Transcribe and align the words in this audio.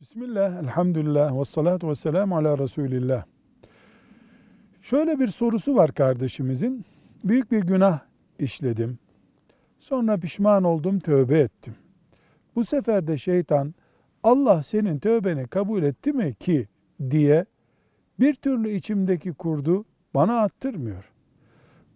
Bismillah, 0.00 0.62
elhamdülillah, 0.62 1.40
ve 1.40 1.44
salatu 1.44 1.88
ve 1.88 1.94
selamu 1.94 2.36
ala 2.36 2.58
Resulillah. 2.58 3.24
Şöyle 4.82 5.20
bir 5.20 5.26
sorusu 5.26 5.76
var 5.76 5.92
kardeşimizin. 5.92 6.84
Büyük 7.24 7.52
bir 7.52 7.62
günah 7.62 8.00
işledim. 8.38 8.98
Sonra 9.78 10.18
pişman 10.18 10.64
oldum, 10.64 11.00
tövbe 11.00 11.38
ettim. 11.38 11.74
Bu 12.56 12.64
sefer 12.64 13.06
de 13.06 13.18
şeytan 13.18 13.74
Allah 14.22 14.62
senin 14.62 14.98
tövbeni 14.98 15.46
kabul 15.46 15.82
etti 15.82 16.12
mi 16.12 16.34
ki 16.34 16.68
diye 17.10 17.46
bir 18.20 18.34
türlü 18.34 18.70
içimdeki 18.70 19.32
kurdu 19.32 19.84
bana 20.14 20.40
attırmıyor. 20.40 21.12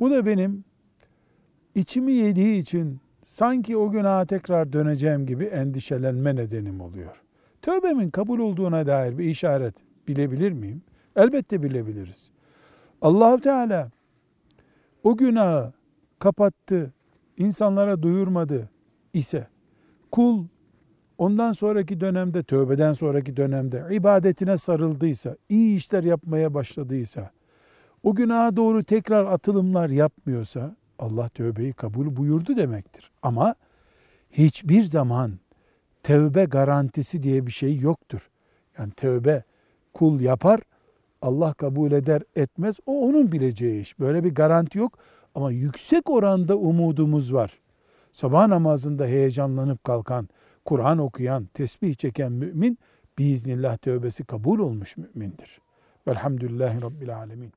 Bu 0.00 0.10
da 0.10 0.26
benim 0.26 0.64
içimi 1.74 2.12
yediği 2.12 2.60
için 2.60 3.00
sanki 3.24 3.76
o 3.76 3.90
günaha 3.90 4.26
tekrar 4.26 4.72
döneceğim 4.72 5.26
gibi 5.26 5.44
endişelenme 5.44 6.36
nedenim 6.36 6.80
oluyor. 6.80 7.22
Tövbemin 7.62 8.10
kabul 8.10 8.38
olduğuna 8.38 8.86
dair 8.86 9.18
bir 9.18 9.24
işaret 9.24 9.74
bilebilir 10.08 10.52
miyim? 10.52 10.82
Elbette 11.16 11.62
bilebiliriz. 11.62 12.30
Allahu 13.02 13.40
Teala 13.40 13.90
o 15.02 15.16
günahı 15.16 15.72
kapattı, 16.18 16.92
insanlara 17.36 18.02
duyurmadı 18.02 18.70
ise 19.12 19.46
kul 20.10 20.44
ondan 21.18 21.52
sonraki 21.52 22.00
dönemde, 22.00 22.42
tövbeden 22.42 22.92
sonraki 22.92 23.36
dönemde 23.36 23.86
ibadetine 23.90 24.58
sarıldıysa, 24.58 25.36
iyi 25.48 25.76
işler 25.76 26.04
yapmaya 26.04 26.54
başladıysa, 26.54 27.30
o 28.02 28.14
günaha 28.14 28.56
doğru 28.56 28.84
tekrar 28.84 29.24
atılımlar 29.24 29.88
yapmıyorsa 29.88 30.76
Allah 30.98 31.28
tövbeyi 31.28 31.72
kabul 31.72 32.16
buyurdu 32.16 32.56
demektir. 32.56 33.10
Ama 33.22 33.54
hiçbir 34.30 34.84
zaman 34.84 35.32
tövbe 36.02 36.44
garantisi 36.44 37.22
diye 37.22 37.46
bir 37.46 37.52
şey 37.52 37.78
yoktur. 37.78 38.30
Yani 38.78 38.90
tövbe 38.92 39.42
kul 39.92 40.20
yapar, 40.20 40.60
Allah 41.22 41.54
kabul 41.54 41.92
eder 41.92 42.22
etmez 42.36 42.76
o 42.86 43.08
onun 43.08 43.32
bileceği 43.32 43.80
iş. 43.80 44.00
Böyle 44.00 44.24
bir 44.24 44.34
garanti 44.34 44.78
yok 44.78 44.98
ama 45.34 45.50
yüksek 45.50 46.10
oranda 46.10 46.56
umudumuz 46.56 47.34
var. 47.34 47.58
Sabah 48.12 48.46
namazında 48.46 49.06
heyecanlanıp 49.06 49.84
kalkan, 49.84 50.28
Kur'an 50.64 50.98
okuyan, 50.98 51.44
tesbih 51.44 51.94
çeken 51.94 52.32
mümin 52.32 52.78
biiznillah 53.18 53.76
tövbesi 53.76 54.24
kabul 54.24 54.58
olmuş 54.58 54.96
mümindir. 54.96 55.60
Velhamdülillahi 56.08 56.82
Rabbil 56.82 57.16
Alemin. 57.16 57.52